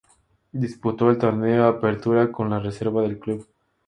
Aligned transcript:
Disputó 0.53 1.11
el 1.11 1.19
Torneo 1.19 1.67
Apertura 1.67 2.31
con 2.31 2.49
la 2.49 2.57
reserva 2.57 3.03
del 3.03 3.19
club. 3.19 3.47